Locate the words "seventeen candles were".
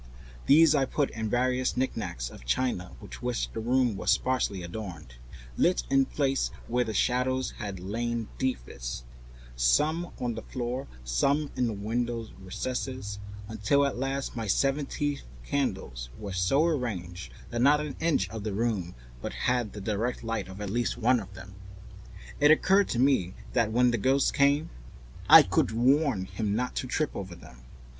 14.47-16.33